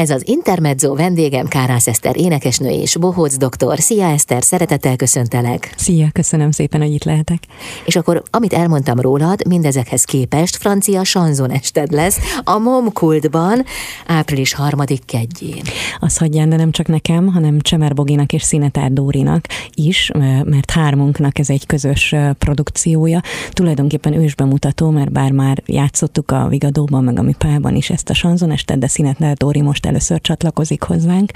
[0.00, 3.78] Ez az Intermezzo vendégem Kárász Eszter énekesnő és bohóc doktor.
[3.78, 5.74] Szia Eszter, szeretettel köszöntelek.
[5.76, 7.38] Szia, köszönöm szépen, hogy itt lehetek.
[7.84, 13.64] És akkor, amit elmondtam rólad, mindezekhez képest francia sanzon ested lesz a Momkultban
[14.06, 15.62] április harmadik kedjén.
[15.98, 20.10] Az hagyján, de nem csak nekem, hanem Csemer Boginak és Szinetár Dórinak is,
[20.44, 23.20] mert hármunknak ez egy közös produkciója.
[23.50, 28.50] Tulajdonképpen ősbemutató, mert bár már játszottuk a Vigadóban, meg a Mipában is ezt a sanzon
[28.50, 31.30] estet, de Szinetár Dóri most először csatlakozik hozzánk,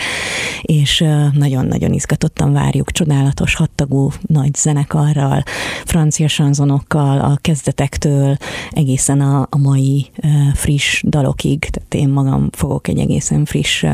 [0.62, 5.43] és nagyon-nagyon izgatottan várjuk csodálatos hattagú nagy zenekarral,
[5.85, 8.36] francia sanzonokkal, a kezdetektől
[8.71, 10.11] egészen a, a mai
[10.54, 13.85] friss dalokig, tehát én magam fogok egy egészen friss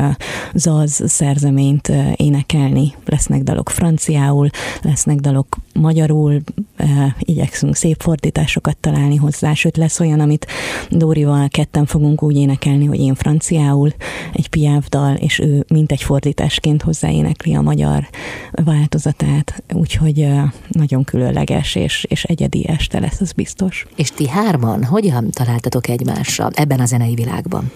[0.53, 4.49] zaz szerzeményt énekelni, lesznek dalok franciául,
[4.81, 6.41] lesznek dalok magyarul,
[7.19, 10.47] igyekszünk szép fordításokat találni hozzá, sőt lesz olyan, amit
[10.89, 13.93] Dórival ketten fogunk úgy énekelni, hogy én franciául,
[14.33, 18.07] egy piávdal, és ő mint egy fordításként hozzáénekli a magyar
[18.51, 20.27] változatát, úgyhogy
[20.69, 23.85] nagyon különleges és, és egyedi este lesz, az biztos.
[23.95, 27.71] És ti hárman hogyan találtatok egymásra ebben a zenei világban?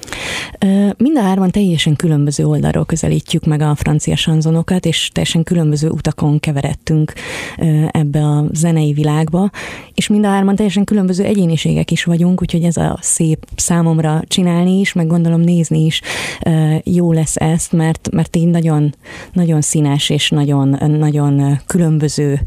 [0.98, 6.40] Mind a hárman teljesen különböző oldalról közelítjük meg a francia sanzonokat, és teljesen különböző utakon
[6.40, 7.14] keveredtünk
[7.92, 9.50] ebbe a zenei világba,
[9.94, 14.80] és mind a hárman teljesen különböző egyéniségek is vagyunk, úgyhogy ez a szép számomra csinálni
[14.80, 16.02] is, meg gondolom nézni is
[16.84, 18.96] jó lesz ezt, mert, mert így nagyon,
[19.34, 22.42] nagyon színes és nagyon, nagyon különböző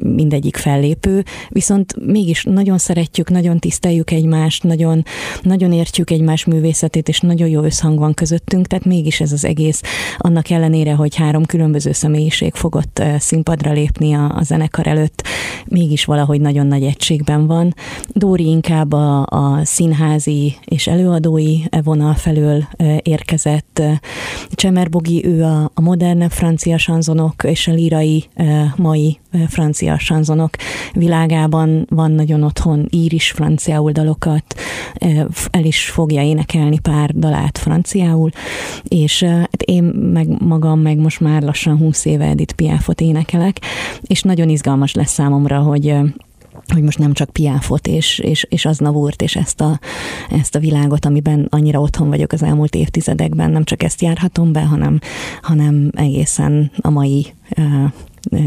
[0.00, 5.04] mindegyik fellépő, viszont mégis nagyon szeretjük, nagyon tiszteljük egymást, nagyon,
[5.42, 9.80] nagyon értjük egymás művészetét, és nagyon jó összhang van közöttünk, tehát mégis ez az egész,
[10.18, 15.22] annak ellenére, hogy három különböző személyiség fogott színpadra lépni a, a zenekar előtt,
[15.68, 17.74] mégis valahogy nagyon nagy egységben van.
[18.08, 22.64] Dóri inkább a, a színházi és előadói vonal felől
[23.02, 23.82] érkezett.
[24.50, 28.24] Csemerbogi, ő a, a modern francia sanzonok és a lírai
[28.76, 29.18] mai
[29.48, 30.56] francia sanzonok
[30.92, 34.54] világában van nagyon otthon, ír is franciául dalokat,
[35.50, 38.30] el is fogja énekelni pár dalát franciául,
[38.82, 43.60] és hát én meg magam meg most már lassan 20 éve Edith Piafot énekelek,
[44.02, 45.96] és nagyon izgalmas lesz számomra, hogy
[46.72, 49.80] hogy most nem csak Piáfot és, és, és Aznavúrt és ezt a,
[50.30, 54.62] ezt a világot, amiben annyira otthon vagyok az elmúlt évtizedekben, nem csak ezt járhatom be,
[54.62, 54.98] hanem,
[55.42, 57.26] hanem egészen a mai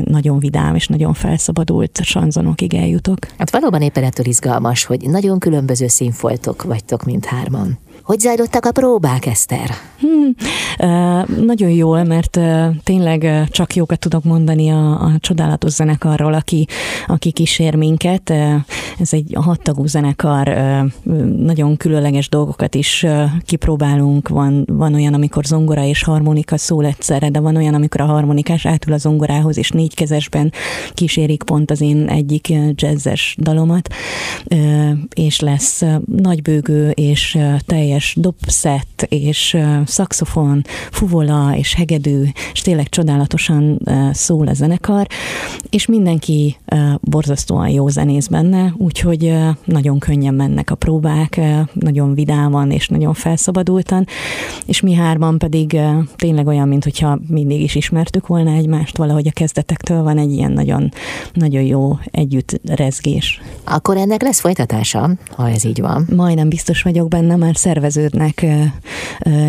[0.04, 3.18] nagyon vidám és nagyon felszabadult sanzonokig eljutok.
[3.38, 7.78] Hát valóban éppen ettől izgalmas, hogy nagyon különböző színfoltok vagytok mindhárman.
[8.08, 9.70] Hogy zajlottak a próbák, Eszter?
[10.00, 10.36] Hmm,
[10.80, 16.68] uh, nagyon jól, mert uh, tényleg csak jókat tudok mondani a, a csodálatos zenekarról, aki,
[17.08, 18.30] aki kísér minket.
[18.30, 18.54] Uh,
[19.00, 24.28] ez egy hattagú zenekar, uh, nagyon különleges dolgokat is uh, kipróbálunk.
[24.28, 28.66] Van, van olyan, amikor zongora és harmonika szól egyszerre, de van olyan, amikor a harmonikás
[28.66, 30.52] átül a zongorához, és négykezesben
[30.94, 33.94] kísérik pont az én egyik jazzes dalomat,
[34.46, 42.24] uh, és lesz uh, nagybőgő és uh, teljes teljes dobszett és szakszofon, fuvola és hegedű,
[42.54, 43.82] és tényleg csodálatosan
[44.12, 45.08] szól a zenekar,
[45.70, 46.58] és mindenki
[47.02, 49.34] borzasztóan jó zenész benne, úgyhogy
[49.66, 51.40] nagyon könnyen mennek a próbák,
[51.74, 54.08] nagyon vidáman és nagyon felszabadultan,
[54.66, 55.80] és mi hárman pedig
[56.16, 60.52] tényleg olyan, mint hogyha mindig is ismertük volna egymást, valahogy a kezdetektől van egy ilyen
[60.52, 60.92] nagyon,
[61.34, 63.42] nagyon jó együtt rezgés.
[63.64, 66.08] Akkor ennek lesz folytatása, ha ez így van.
[66.16, 67.56] Majdnem biztos vagyok benne, már
[67.90, 68.46] szerveződnek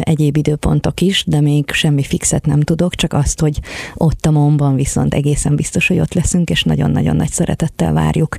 [0.00, 3.60] egyéb időpontok is, de még semmi fixet nem tudok, csak azt, hogy
[3.94, 8.36] ott a momban viszont egészen biztos, hogy ott leszünk, és nagyon-nagyon nagy szeretettel várjuk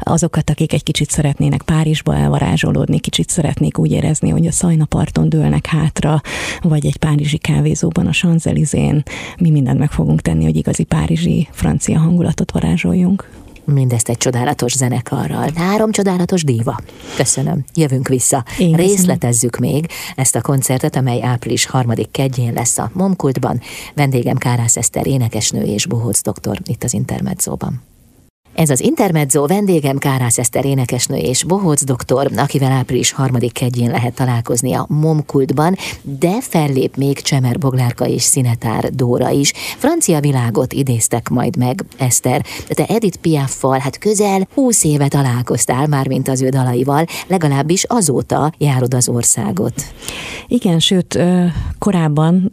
[0.00, 5.66] azokat, akik egy kicsit szeretnének Párizsba elvarázsolódni, kicsit szeretnék úgy érezni, hogy a Szajnaparton dőlnek
[5.66, 6.20] hátra,
[6.60, 9.02] vagy egy párizsi kávézóban a Sanzelizén.
[9.38, 13.28] Mi mindent meg fogunk tenni, hogy igazi párizsi francia hangulatot varázsoljunk
[13.72, 15.50] mindezt egy csodálatos zenekarral.
[15.54, 16.80] Három csodálatos díva.
[17.16, 17.64] Köszönöm.
[17.74, 18.44] Jövünk vissza.
[18.58, 19.86] Én Részletezzük még
[20.16, 23.60] ezt a koncertet, amely április harmadik kedjén lesz a Momkultban.
[23.94, 27.82] Vendégem Kárász Eszter, énekesnő és bohóc doktor itt az Intermedzóban.
[28.58, 34.14] Ez az Intermezzo vendégem Kárász Eszter énekesnő és bohóc doktor, akivel április harmadik kedjén lehet
[34.14, 39.52] találkozni a Momkultban, de fellép még Csemer Boglárka és Szinetár Dóra is.
[39.76, 42.44] Francia világot idéztek majd meg, Eszter.
[42.68, 48.52] Te Edith Piaffal hát közel 20 éve találkoztál már, mint az ő dalaival, legalábbis azóta
[48.58, 49.82] járod az országot.
[50.46, 51.18] Igen, sőt,
[51.78, 52.50] korábban,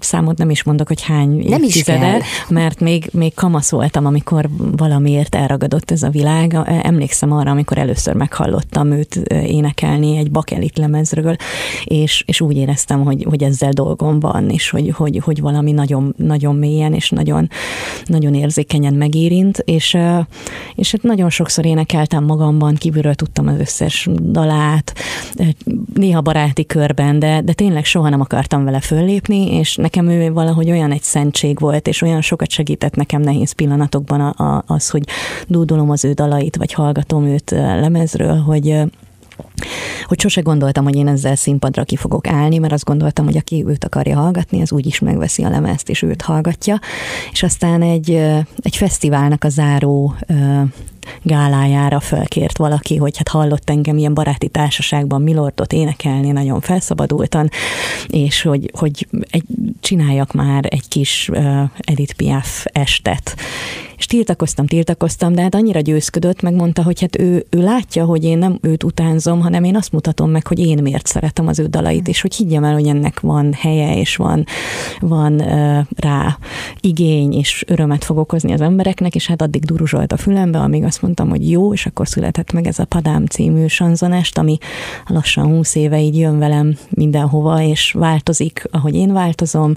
[0.00, 5.34] számot nem is mondok, hogy hány nem évtizedet, mert még, még kamasz voltam, amikor valamiért
[5.46, 6.56] elragadott ez a világ.
[6.82, 11.36] Emlékszem arra, amikor először meghallottam őt énekelni egy bakelit lemezről,
[11.84, 16.14] és, és úgy éreztem, hogy, hogy ezzel dolgom van, és hogy, hogy, hogy valami nagyon,
[16.16, 17.48] nagyon mélyen és nagyon,
[18.04, 19.96] nagyon érzékenyen megérint, és,
[20.74, 24.92] és hát nagyon sokszor énekeltem magamban, kívülről tudtam az összes dalát,
[25.94, 30.70] néha baráti körben, de, de tényleg soha nem akartam vele föllépni, és nekem ő valahogy
[30.70, 34.34] olyan egy szentség volt, és olyan sokat segített nekem nehéz pillanatokban
[34.66, 35.02] az, hogy
[35.46, 38.86] dúdolom az ő dalait, vagy hallgatom őt lemezről, hogy
[40.04, 43.64] hogy sose gondoltam, hogy én ezzel színpadra ki fogok állni, mert azt gondoltam, hogy aki
[43.66, 46.78] őt akarja hallgatni, az úgyis megveszi a lemezt, és őt hallgatja.
[47.32, 48.10] És aztán egy,
[48.56, 50.14] egy fesztiválnak a záró
[51.22, 57.48] gálájára fölkért valaki, hogy hát hallott engem ilyen baráti társaságban Milordot énekelni nagyon felszabadultan,
[58.06, 59.44] és hogy, hogy egy,
[59.80, 63.36] csináljak már egy kis uh, Edith Piaf estet.
[63.96, 68.38] És tiltakoztam, tiltakoztam, de hát annyira győzködött, megmondta, hogy hát ő, ő látja, hogy én
[68.38, 72.08] nem őt utánzom, hanem én azt mutatom meg, hogy én miért szeretem az ő dalait,
[72.08, 74.44] és hogy higgyem el, hogy ennek van helye, és van,
[75.00, 76.38] van uh, rá
[76.80, 81.02] igény, és örömet fog okozni az embereknek, és hát addig duruzsolt a fülembe, amíg azt
[81.02, 84.58] mondtam, hogy jó, és akkor született meg ez a Padám című sanzonest, ami
[85.06, 89.72] lassan húsz éve így jön velem mindenhova, és változik, ahogy én változom,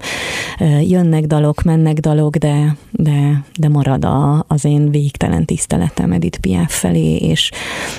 [0.80, 6.78] jönnek dalok, mennek dalok, de, de, de marad a, az én végtelen tiszteletem Edith Piaf
[6.80, 7.50] felé, és,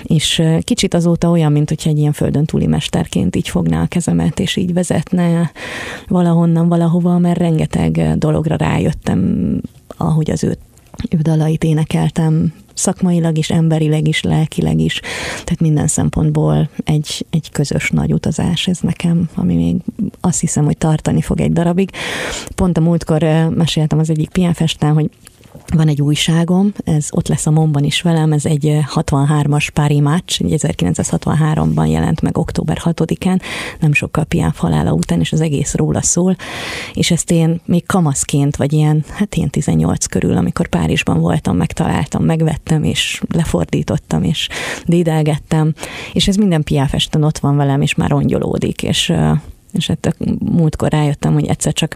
[0.04, 4.40] és kicsit azóta olyan, mint hogyha egy ilyen földön túli mesterként így fogná a kezemet,
[4.40, 5.52] és így vezetne
[6.08, 9.62] valahonnan, valahova, mert rengeteg dologra rájöttem,
[9.98, 10.60] ahogy az őt
[11.10, 15.00] ő dalait énekeltem, szakmailag is, emberileg is, lelkileg is,
[15.30, 19.76] tehát minden szempontból egy, egy közös nagy utazás ez nekem, ami még
[20.22, 21.90] azt hiszem, hogy tartani fog egy darabig.
[22.56, 25.10] Pont a múltkor meséltem az egyik piánfestán, hogy
[25.76, 30.42] van egy újságom, ez ott lesz a Momban is velem, ez egy 63-as Pári Match,
[30.44, 33.42] 1963-ban jelent meg október 6-án,
[33.80, 36.36] nem sokkal Piaf halála után, és az egész róla szól,
[36.94, 42.24] és ezt én még kamaszként, vagy ilyen, hát ilyen 18 körül, amikor Párizsban voltam, megtaláltam,
[42.24, 44.48] megvettem, és lefordítottam, és
[44.86, 45.74] dédelgettem,
[46.14, 49.14] és ez minden Piafesten ott van velem, és már rongyolódik, és
[49.72, 51.96] és hát múltkor rájöttem, hogy egyszer csak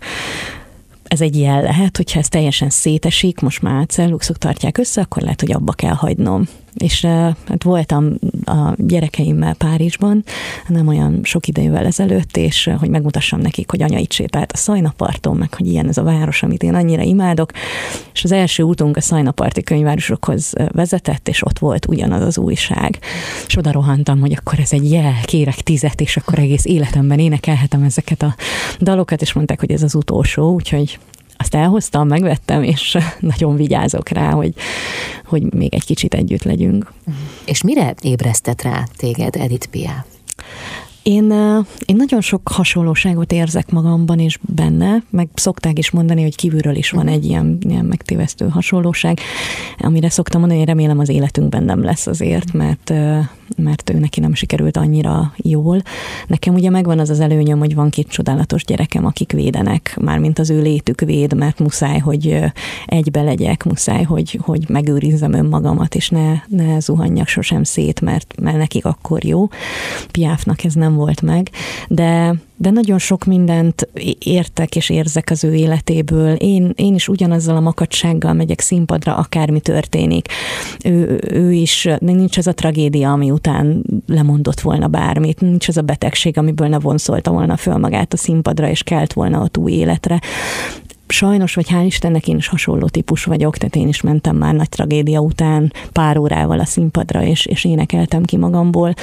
[1.08, 5.42] ez egy jel lehet, hogyha ez teljesen szétesik, most már celluxok tartják össze, akkor lehet,
[5.42, 7.06] hogy abba kell hagynom és
[7.48, 8.14] hát voltam
[8.46, 10.24] a gyerekeimmel Párizsban,
[10.68, 15.38] nem olyan sok idejével ezelőtt, és hogy megmutassam nekik, hogy anya itt sétált a Szajnaparton,
[15.38, 17.52] meg hogy ilyen ez a város, amit én annyira imádok,
[18.14, 23.00] és az első útunk a Szajnaparti könyvárosokhoz vezetett, és ott volt ugyanaz az újság.
[23.48, 27.84] És oda rohantam, hogy akkor ez egy jel, kérek tizet, és akkor egész életemben énekelhetem
[27.84, 28.36] ezeket a
[28.80, 31.00] dalokat, és mondták, hogy ez az utolsó, úgyhogy
[31.38, 34.54] azt elhoztam, megvettem, és nagyon vigyázok rá, hogy,
[35.26, 36.94] hogy még egy kicsit együtt legyünk.
[37.46, 40.06] És mire ébresztett rá téged Edith Piaf?
[41.04, 41.32] Én,
[41.86, 46.90] én nagyon sok hasonlóságot érzek magamban és benne, meg szokták is mondani, hogy kívülről is
[46.90, 49.20] van egy ilyen, ilyen megtévesztő hasonlóság,
[49.78, 52.94] amire szoktam mondani, hogy remélem az életünkben nem lesz azért, mert,
[53.58, 55.82] mert ő neki nem sikerült annyira jól.
[56.28, 60.50] Nekem ugye megvan az az előnyöm, hogy van két csodálatos gyerekem, akik védenek, mármint az
[60.50, 62.40] ő létük véd, mert muszáj, hogy
[62.86, 68.58] egybe legyek, muszáj, hogy, hogy megőrizzem önmagamat, és ne, ne zuhanjak sosem szét, mert, mert
[68.58, 69.48] nekik akkor jó.
[70.12, 71.50] Piáfnak ez nem volt meg,
[71.88, 76.34] de de nagyon sok mindent értek és érzek az ő életéből.
[76.34, 80.28] Én, én is ugyanazzal a makacsággal megyek színpadra, akármi történik.
[80.84, 85.82] Ő, ő is, nincs ez a tragédia, ami után lemondott volna bármit, nincs ez a
[85.82, 90.22] betegség, amiből ne vonszolta volna föl magát a színpadra, és kelt volna a új életre
[91.08, 94.70] sajnos, vagy hál' Istennek én is hasonló típus vagyok, tehát én is mentem már nagy
[94.70, 98.94] tragédia után pár órával a színpadra, és, és énekeltem ki magamból.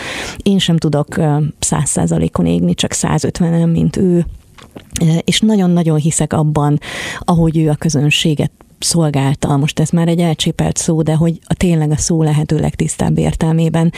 [0.43, 1.21] Én sem tudok
[1.59, 4.27] száz százalékon égni, csak 150 mint ő,
[5.25, 6.79] és nagyon-nagyon hiszek abban,
[7.19, 8.51] ahogy ő a közönséget
[8.83, 9.57] szolgálta.
[9.57, 13.93] Most ez már egy elcsépelt szó, de hogy a tényleg a szó lehető legtisztább értelmében.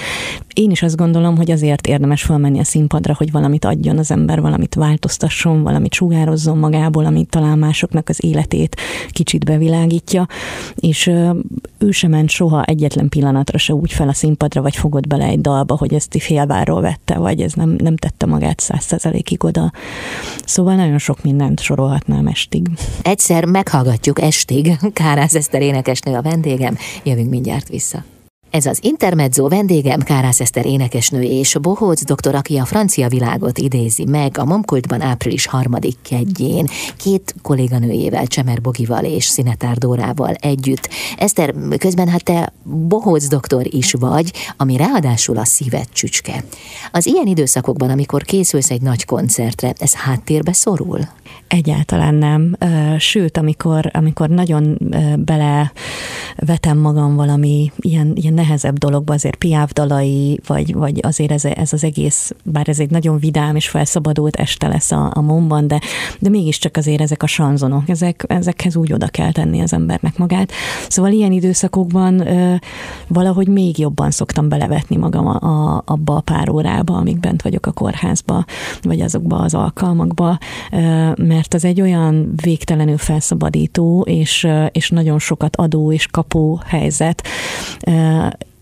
[0.54, 4.40] Én is azt gondolom, hogy azért érdemes felmenni a színpadra, hogy valamit adjon az ember,
[4.40, 8.76] valamit változtasson, valamit sugározzon magából, amit talán másoknak az életét
[9.10, 10.26] kicsit bevilágítja,
[10.74, 11.06] és
[11.78, 15.40] ő sem ment soha egyetlen pillanatra se úgy fel a színpadra, vagy fogott bele egy
[15.40, 19.72] dalba, hogy ezt félvárról vette, vagy ez nem, nem tette magát százszerzalékig oda.
[20.44, 22.68] Szóval nagyon sok mindent sorolhatnám estig.
[23.02, 28.04] Egyszer meghallgatjuk estig Kárász Eszter énekesnő a vendégem, jövünk mindjárt vissza.
[28.54, 34.04] Ez az Intermezzo vendégem Kárász Eszter énekesnő és Bohóc doktor, aki a francia világot idézi
[34.04, 40.88] meg a Momkultban április harmadik kedjén két kolléganőjével, Csemer Bogival és Szinetár Dórával együtt.
[41.16, 46.44] Eszter, közben hát te Bohóc doktor is vagy, ami ráadásul a szíved csücske.
[46.92, 51.00] Az ilyen időszakokban, amikor készülsz egy nagy koncertre, ez háttérbe szorul?
[51.48, 52.56] Egyáltalán nem.
[52.98, 54.78] Sőt, amikor, amikor nagyon
[55.18, 55.72] bele
[56.36, 61.84] vetem magam valami ilyen, ilyen nehezebb dologba, azért piávdalai, vagy, vagy azért ez, ez az
[61.84, 65.80] egész, bár ez egy nagyon vidám és felszabadult este lesz a, a momban, de,
[66.18, 70.52] de mégiscsak azért ezek a sanzonok, ezek, ezekhez úgy oda kell tenni az embernek magát.
[70.88, 72.54] Szóval ilyen időszakokban ö,
[73.08, 77.66] valahogy még jobban szoktam belevetni magam a, a, abba a pár órába, amíg bent vagyok
[77.66, 78.44] a kórházba,
[78.82, 80.38] vagy azokba az alkalmakba,
[80.72, 87.22] ö, mert az egy olyan végtelenül felszabadító, és, és nagyon sokat adó és kapó helyzet,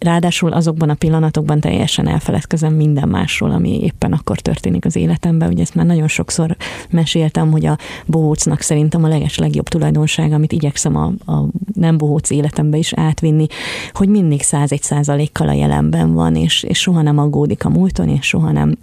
[0.02, 5.50] Ráadásul azokban a pillanatokban teljesen elfeledkezem minden másról, ami éppen akkor történik az életemben.
[5.50, 6.56] Ugye ezt már nagyon sokszor
[6.90, 12.30] meséltem, hogy a bohócnak szerintem a leges legjobb tulajdonság, amit igyekszem a, a nem bohóc
[12.30, 13.46] életembe is átvinni,
[13.92, 18.26] hogy mindig 101 százalékkal a jelenben van, és, és soha nem aggódik a múlton, és
[18.26, 18.76] soha nem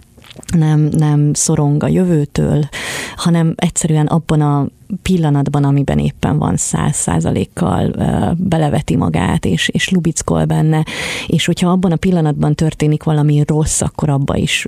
[0.56, 2.68] nem, nem szorong a jövőtől,
[3.16, 4.66] hanem egyszerűen abban a
[5.02, 7.94] pillanatban, amiben éppen van száz százalékkal
[8.36, 10.84] beleveti magát, és, és lubickol benne,
[11.26, 14.66] és hogyha abban a pillanatban történik valami rossz, akkor abba is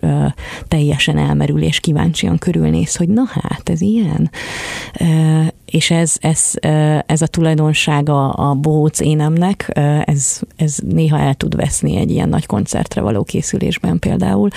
[0.68, 4.30] teljesen elmerül, és kíváncsian körülnéz, hogy na hát, ez ilyen.
[5.64, 6.52] És ez, ez,
[7.06, 9.70] ez a tulajdonsága a bohóc énemnek,
[10.04, 14.48] ez, ez néha el tud veszni egy ilyen nagy koncertre való készülésben például,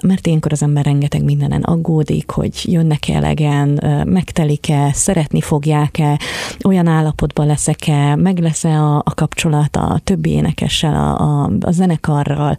[0.00, 6.18] mert ilyenkor az ember rengeteg mindenen aggódik, hogy jönnek-e elegen, megtelik-e, szeretni fogják-e,
[6.64, 12.56] olyan állapotban leszek-e, meg lesz-e a, a kapcsolat a többi énekessel, a, a, a zenekarral,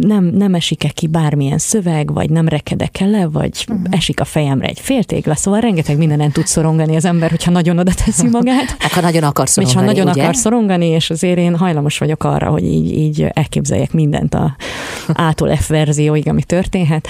[0.00, 3.86] nem, nem esik-e ki bármilyen szöveg, vagy nem rekedek-e le, vagy uh-huh.
[3.90, 7.92] esik a fejemre egy féltégla, szóval rengeteg mindenen tud szorongani az ember, hogyha nagyon oda
[8.04, 8.76] teszi magát.
[8.78, 10.22] Hát, ha nagyon akar szorongani, És ha nagyon ugye?
[10.22, 14.56] akar szorongani, és azért én hajlamos vagyok arra, hogy így, így elképzeljek mindent a
[15.28, 17.08] A-tól F verzióig, ami történhet,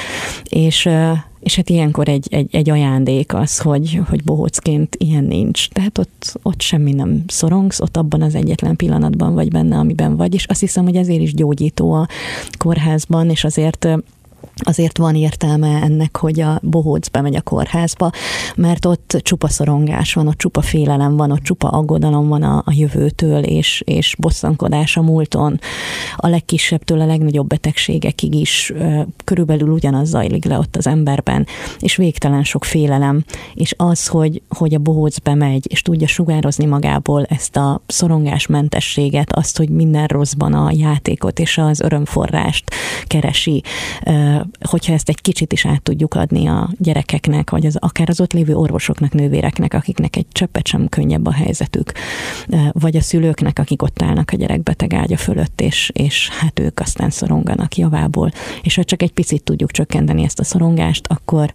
[0.49, 0.89] és
[1.41, 5.69] és hát ilyenkor egy, egy, egy ajándék az, hogy, hogy bohócként ilyen nincs.
[5.69, 10.35] Tehát ott, ott semmi nem szorongsz, ott abban az egyetlen pillanatban vagy benne, amiben vagy,
[10.35, 12.09] és azt hiszem, hogy ezért is gyógyító a
[12.59, 13.89] kórházban, és azért
[14.63, 18.11] azért van értelme ennek, hogy a bohóc bemegy a kórházba,
[18.57, 22.73] mert ott csupa szorongás van, ott csupa félelem van, ott csupa aggodalom van a, a
[22.73, 25.61] jövőtől, és, és bosszankodás a múlton.
[26.17, 28.73] A legkisebbtől a legnagyobb betegségekig is
[29.25, 31.47] körülbelül ugyanaz zajlik le ott az emberben,
[31.79, 33.25] és végtelen sok félelem,
[33.55, 39.57] és az, hogy, hogy a bohóc bemegy, és tudja sugározni magából ezt a szorongásmentességet, azt,
[39.57, 42.65] hogy minden rosszban a játékot és az örömforrást
[43.05, 43.63] keresi,
[44.69, 48.33] hogyha ezt egy kicsit is át tudjuk adni a gyerekeknek, vagy az, akár az ott
[48.33, 51.93] lévő orvosoknak, nővéreknek, akiknek egy csöppet sem könnyebb a helyzetük,
[52.73, 57.11] vagy a szülőknek, akik ott állnak a gyerekbeteg ágya fölött, és, és hát ők aztán
[57.11, 58.31] szoronganak javából,
[58.63, 61.53] és ha csak egy picit tudjuk csökkenteni ezt a szorongást, akkor,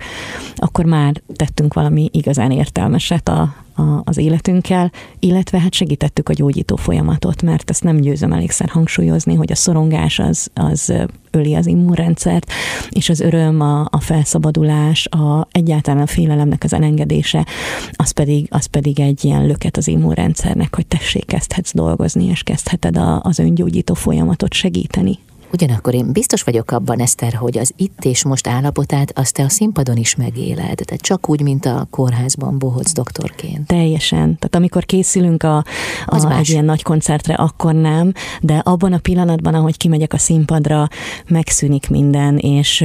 [0.56, 6.76] akkor már tettünk valami igazán értelmeset a, a, az életünkkel, illetve hát segítettük a gyógyító
[6.76, 10.94] folyamatot, mert ezt nem győzöm elégszer hangsúlyozni, hogy a szorongás az, az
[11.32, 12.52] öli az immunrendszert,
[12.90, 17.46] és az öröm, a, a felszabadulás, a, egyáltalán a félelemnek az elengedése,
[17.92, 22.98] az pedig, az pedig egy ilyen löket az immunrendszernek, hogy tessék, kezdhetsz dolgozni, és kezdheted
[22.98, 25.20] a, az öngyógyító folyamatot segíteni.
[25.56, 29.50] Ugyanakkor én biztos vagyok abban, Eszter, hogy az itt és most állapotát azt te a
[29.50, 33.68] színpadon is megéled, tehát csak úgy, mint a kórházban bohóc doktorként.
[33.68, 34.20] Teljesen.
[34.20, 35.64] Tehát amikor készülünk a,
[36.06, 40.88] a egy ilyen nagy koncertre, akkor nem, de abban a pillanatban, ahogy kimegyek a színpadra,
[41.28, 42.82] megszűnik minden, és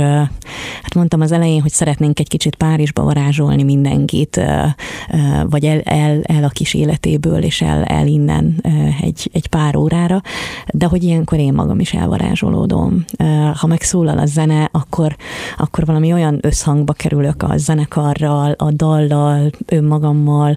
[0.83, 4.41] hát mondtam az elején, hogy szeretnénk egy kicsit Párizsba varázsolni mindenkit,
[5.49, 8.65] vagy el, el, el a kis életéből, és el, el innen
[9.00, 10.23] egy, egy pár órára,
[10.67, 13.05] de hogy ilyenkor én magam is elvarázsolom kapcsolódom.
[13.55, 15.17] Ha megszólal a zene, akkor,
[15.57, 20.57] akkor valami olyan összhangba kerülök a zenekarral, a dallal, önmagammal,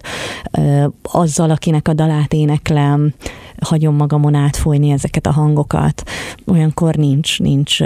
[1.02, 3.14] azzal, akinek a dalát éneklem,
[3.60, 6.02] hagyom magamon átfolyni ezeket a hangokat.
[6.46, 7.78] Olyankor nincs, nincs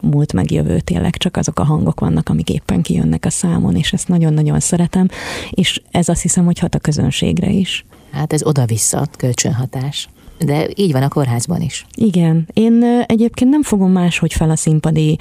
[0.00, 3.92] múlt meg jövő, tényleg csak azok a hangok vannak, amik éppen kijönnek a számon, és
[3.92, 5.08] ezt nagyon-nagyon szeretem,
[5.50, 7.84] és ez azt hiszem, hogy hat a közönségre is.
[8.12, 10.08] Hát ez oda-vissza, kölcsönhatás.
[10.38, 11.86] De így van a kórházban is.
[11.94, 12.48] Igen.
[12.52, 15.18] Én egyébként nem fogom máshogy fel a színpadi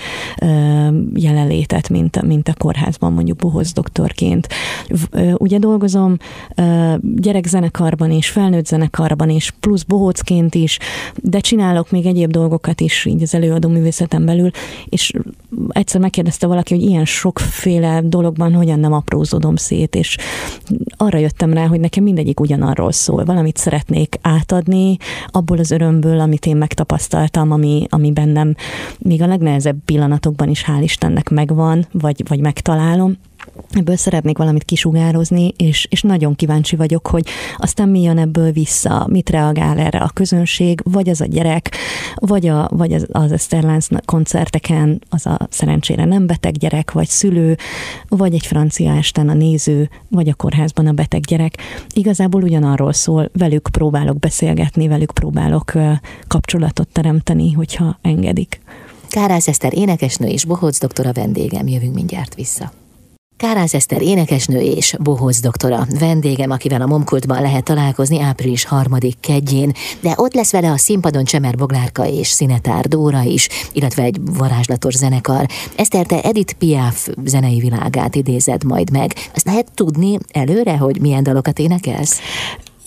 [1.14, 4.48] jelenlétet, mint, mint a kórházban, mondjuk Bohoz doktorként.
[5.38, 6.18] Ugye dolgozom
[7.02, 10.80] gyerekzenekarban is, felnőtt zenekarban is, plusz bohócként is,
[11.16, 14.50] de csinálok még egyéb dolgokat is így az előadó művészeten belül,
[14.86, 15.14] és
[15.70, 20.18] egyszer megkérdezte valaki, hogy ilyen sokféle dologban hogyan nem aprózódom szét, és
[20.98, 23.26] arra jöttem rá, hogy nekem mindegyik ugyanarról szól.
[23.26, 28.56] Valamit szeretnék átadni, abból az örömből, amit én megtapasztaltam, ami, ami bennem
[29.00, 33.18] még a legnehezebb pillanatokban is hál' Istennek megvan, vagy, vagy megtalálom
[33.72, 39.08] ebből szeretnék valamit kisugározni, és, és nagyon kíváncsi vagyok, hogy aztán mi jön ebből vissza,
[39.10, 41.75] mit reagál erre a közönség, vagy az a gyerek,
[42.16, 47.58] vagy, a, vagy az, az Eszterlánc koncerteken az a szerencsére nem beteg gyerek, vagy szülő,
[48.08, 51.58] vagy egy francia esten a néző, vagy a kórházban a beteg gyerek.
[51.94, 55.74] Igazából ugyanarról szól, velük próbálok beszélgetni, velük próbálok
[56.28, 58.62] kapcsolatot teremteni, hogyha engedik.
[59.10, 62.72] Kárász Eszter énekesnő és Bohóc doktora vendégem, jövünk mindjárt vissza.
[63.38, 69.72] Kárász Eszter énekesnő és bohóz doktora, vendégem, akivel a Momkultban lehet találkozni április harmadik kedjén,
[70.00, 74.96] de ott lesz vele a színpadon Csemer Boglárka és Szinetár Dóra is, illetve egy varázslatos
[74.96, 75.46] zenekar.
[75.75, 79.13] Eszter, te Edith Piaf zenei világát idézed majd meg.
[79.34, 82.20] Azt lehet tudni előre, hogy milyen dalokat énekelsz?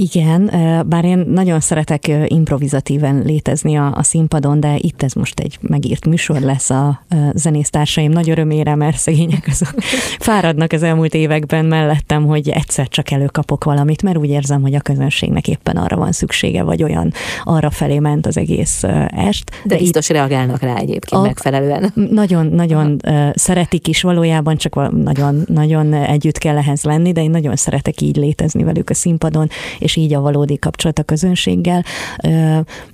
[0.00, 0.50] Igen,
[0.86, 6.06] bár én nagyon szeretek improvizatíven létezni a, a színpadon, de itt ez most egy megírt
[6.06, 7.02] műsor lesz a
[7.34, 9.74] zenésztársaim nagy örömére, mert szegények azok
[10.28, 14.80] fáradnak az elmúlt években mellettem, hogy egyszer csak előkapok valamit, mert úgy érzem, hogy a
[14.80, 17.12] közönségnek éppen arra van szüksége, vagy olyan
[17.44, 19.50] arra felé ment az egész est.
[19.50, 21.92] De, de biztos itt reagálnak rá egyébként a, megfelelően.
[21.94, 23.30] Nagyon, nagyon Aha.
[23.34, 28.16] szeretik is valójában, csak nagyon, nagyon együtt kell ehhez lenni, de én nagyon szeretek így
[28.16, 29.48] létezni velük a színpadon,
[29.88, 31.84] és így a valódi kapcsolat a közönséggel.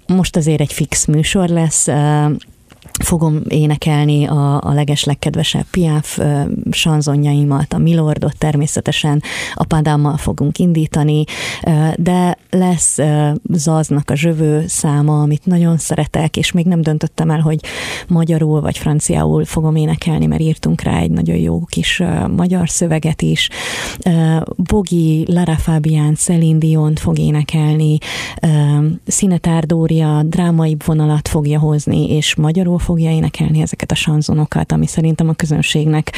[0.07, 1.89] Most azért egy fix műsor lesz,
[3.03, 6.19] fogom énekelni a, a legeslegkedvesebb Piaf
[6.71, 9.23] sanzonjaimat, a Milordot természetesen,
[9.55, 11.25] a Padámmal fogunk indítani,
[11.97, 12.99] de lesz
[13.53, 17.59] Zaznak a zsövő száma, amit nagyon szeretek, és még nem döntöttem el, hogy
[18.09, 22.03] magyarul vagy franciául fogom énekelni, mert írtunk rá egy nagyon jó kis
[22.37, 23.49] magyar szöveget is.
[24.57, 27.99] Bogi, Lara Fabian, Celine Dion fog énekelni,
[29.07, 35.29] Szinetár Dória drámai vonalat fogja hozni, és magyarul fogja énekelni ezeket a sanzonokat, ami szerintem
[35.29, 36.13] a közönségnek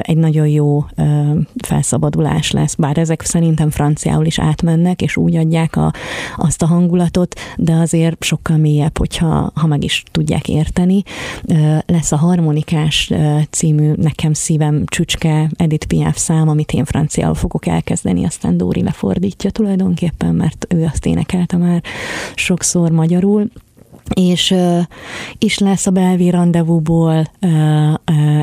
[0.00, 0.84] egy nagyon jó
[1.64, 5.92] felszabadulás lesz, bár ezek szerintem franciául is átmennek, és úgy adják a,
[6.36, 11.02] azt a hangulatot, de azért sokkal mélyebb, hogyha ha meg is tudják érteni.
[11.86, 13.12] Lesz a Harmonikás
[13.50, 19.50] című Nekem szívem csücske Edith Piaf szám, amit én franciául fogok elkezdeni, aztán Dóri lefordítja
[19.50, 21.82] tulajdonképpen, mert ő azt énekelte már
[22.34, 23.50] sokszor magyarul
[24.14, 24.54] és
[25.38, 27.30] is lesz a belvi rendezvúból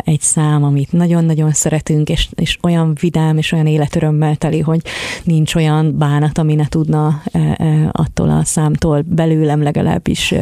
[0.03, 4.81] egy szám, amit nagyon-nagyon szeretünk, és, és olyan vidám, és olyan életörömmel teli, hogy
[5.23, 7.21] nincs olyan bánat, ami ne tudna
[7.91, 10.33] attól a számtól belőlem legalábbis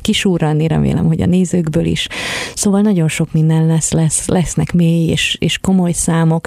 [0.00, 2.06] kisúrranni, remélem, hogy a nézőkből is.
[2.54, 6.46] Szóval nagyon sok minden lesz, lesz lesznek mély és, és komoly számok,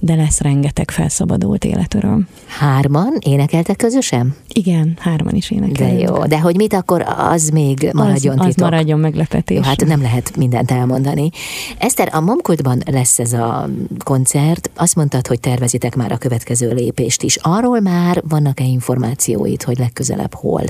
[0.00, 2.28] de lesz rengeteg felszabadult életöröm.
[2.46, 4.34] Hárman énekeltek közösen?
[4.48, 5.96] Igen, hárman is énekeltek.
[5.96, 7.61] De jó, de hogy mit akkor az még
[7.92, 8.66] maradjon az, titok?
[8.66, 9.56] Az maradjon meglepetés.
[9.56, 11.30] Jó, hát nem lehet mindent elmondani.
[11.78, 13.68] Eszter, a Momkultban lesz ez a
[14.04, 14.70] koncert.
[14.76, 17.36] Azt mondtad, hogy tervezitek már a következő lépést is.
[17.36, 20.62] Arról már vannak-e információit, hogy legközelebb hol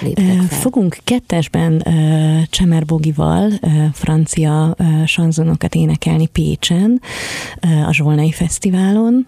[0.00, 0.58] léptek fel?
[0.58, 1.86] Fogunk kettesben
[2.50, 3.50] Csemer Bogival
[3.92, 4.76] francia
[5.06, 7.00] sanzonokat énekelni Pécsen,
[7.86, 9.26] a Zsolnai Fesztiválon.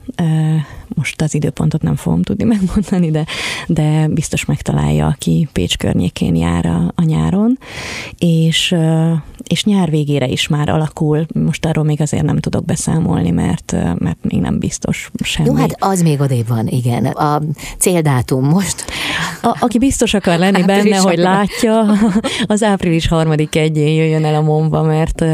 [0.94, 3.27] Most az időpontot nem fogom tudni megmondani, de,
[3.66, 7.58] de biztos megtalálja, aki Pécs környékén jár a, a nyáron,
[8.18, 8.74] és,
[9.46, 11.26] és nyár végére is már alakul.
[11.34, 15.48] Most arról még azért nem tudok beszámolni, mert, mert még nem biztos semmi.
[15.48, 17.04] Jó, hát az még odébb van, igen.
[17.04, 17.40] A
[17.78, 18.84] céldátum most.
[19.42, 21.84] A, aki biztos akar lenni április benne, hogy látja,
[22.46, 25.24] az április harmadik egyén jöjjön el a momba, mert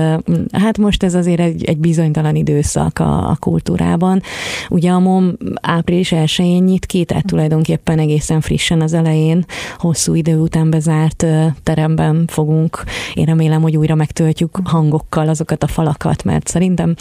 [0.53, 4.23] hát most ez azért egy, egy bizonytalan időszak a, a kultúrában.
[4.69, 9.45] Ugye a mom április elsőjén nyit ki, tehát tulajdonképpen egészen frissen az elején,
[9.79, 11.27] hosszú idő után bezárt
[11.63, 12.85] teremben fogunk.
[13.15, 16.95] Én remélem, hogy újra megtöltjük hangokkal azokat a falakat, mert szerintem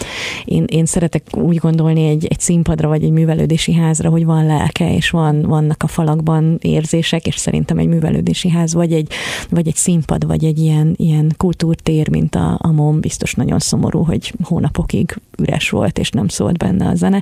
[0.46, 4.96] én, én szeretek úgy gondolni egy, egy színpadra vagy egy művelődési házra, hogy van lelke,
[4.96, 9.12] és van, vannak a falakban érzés, művelődések, és szerintem egy művelődési ház, vagy egy,
[9.50, 14.04] vagy egy színpad, vagy egy ilyen, ilyen kultúrtér, mint a, a MOM, biztos nagyon szomorú,
[14.04, 17.22] hogy hónapokig üres volt, és nem szólt benne a zene.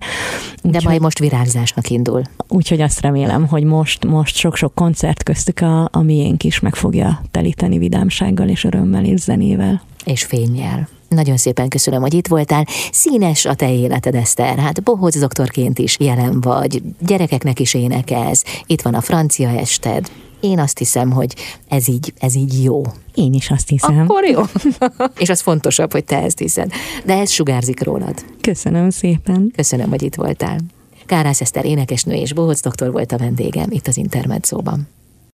[0.62, 2.22] Úgy, De majd most virágzásnak indul.
[2.48, 7.22] Úgyhogy azt remélem, hogy most, most sok-sok koncert köztük a, a miénk is meg fogja
[7.38, 9.82] telíteni vidámsággal és örömmel és zenével.
[10.06, 10.88] És fényjel.
[11.10, 12.66] Nagyon szépen köszönöm, hogy itt voltál.
[12.92, 14.58] Színes a te életed, Eszter.
[14.58, 18.44] Hát bohóc doktorként is jelen vagy, gyerekeknek is énekelsz.
[18.66, 20.12] Itt van a francia ested.
[20.40, 21.36] Én azt hiszem, hogy
[21.68, 22.82] ez így, ez így jó.
[23.14, 24.00] Én is azt hiszem.
[24.00, 24.42] Akkor jó.
[25.24, 26.72] És az fontosabb, hogy te ezt hiszed.
[27.06, 28.26] De ez sugárzik rólad.
[28.42, 29.52] Köszönöm szépen.
[29.56, 30.58] Köszönöm, hogy itt voltál.
[31.06, 34.88] Kárász Eszter énekesnő és bohóc doktor volt a vendégem itt az Intermedzóban.